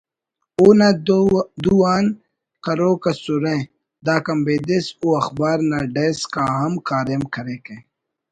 [0.59, 2.11] اونا دو انا
[2.63, 3.55] کروک ئسرہ
[4.05, 7.75] داکان بیدس او اخبار نا ڈیسک آ ہم کاریم کریکہ